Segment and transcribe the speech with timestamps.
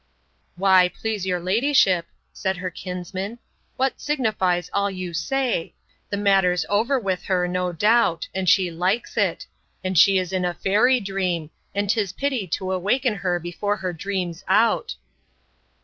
[0.55, 3.37] Why, please your ladyship, said her kinsman,
[3.77, 5.75] what signifies all you say?
[6.09, 9.45] The matter's over with her, no doubt; and she likes it;
[9.83, 13.93] and she is in a fairy dream, and 'tis pity to awaken her before her
[13.93, 14.95] dream's out.